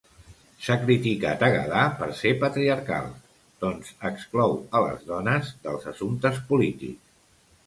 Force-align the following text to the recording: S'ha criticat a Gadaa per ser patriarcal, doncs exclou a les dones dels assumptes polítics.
S'ha 0.67 0.75
criticat 0.85 1.43
a 1.47 1.49
Gadaa 1.55 1.83
per 1.99 2.07
ser 2.21 2.31
patriarcal, 2.45 3.11
doncs 3.65 3.93
exclou 4.11 4.57
a 4.81 4.83
les 4.87 5.07
dones 5.13 5.53
dels 5.69 5.87
assumptes 5.95 6.43
polítics. 6.51 7.15